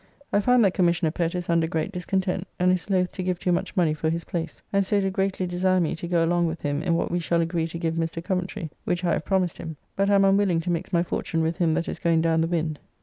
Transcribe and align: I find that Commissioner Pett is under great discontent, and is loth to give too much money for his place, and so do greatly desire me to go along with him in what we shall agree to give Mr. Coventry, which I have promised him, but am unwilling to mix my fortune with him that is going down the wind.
I 0.33 0.39
find 0.39 0.65
that 0.65 0.73
Commissioner 0.73 1.11
Pett 1.11 1.35
is 1.35 1.47
under 1.47 1.67
great 1.67 1.91
discontent, 1.91 2.47
and 2.57 2.71
is 2.71 2.89
loth 2.89 3.11
to 3.11 3.21
give 3.21 3.37
too 3.37 3.51
much 3.51 3.77
money 3.77 3.93
for 3.93 4.09
his 4.09 4.23
place, 4.23 4.63
and 4.73 4.83
so 4.83 4.99
do 4.99 5.11
greatly 5.11 5.45
desire 5.45 5.79
me 5.79 5.93
to 5.97 6.07
go 6.07 6.25
along 6.25 6.47
with 6.47 6.63
him 6.63 6.81
in 6.81 6.95
what 6.95 7.11
we 7.11 7.19
shall 7.19 7.39
agree 7.39 7.67
to 7.67 7.77
give 7.77 7.93
Mr. 7.93 8.23
Coventry, 8.23 8.71
which 8.83 9.03
I 9.03 9.13
have 9.13 9.25
promised 9.25 9.59
him, 9.59 9.77
but 9.95 10.09
am 10.09 10.25
unwilling 10.25 10.59
to 10.61 10.71
mix 10.71 10.91
my 10.91 11.03
fortune 11.03 11.43
with 11.43 11.57
him 11.57 11.75
that 11.75 11.87
is 11.87 11.99
going 11.99 12.21
down 12.21 12.41
the 12.41 12.47
wind. 12.47 12.79